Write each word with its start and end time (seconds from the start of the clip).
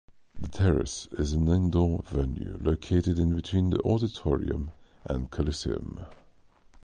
The 0.33 0.47
Terrace 0.47 1.07
is 1.11 1.33
an 1.33 1.47
indoor 1.47 2.01
venue 2.07 2.57
located 2.59 3.19
in 3.19 3.35
between 3.35 3.69
the 3.69 3.79
auditorium 3.83 4.71
and 5.05 5.29
Coliseum. 5.29 5.99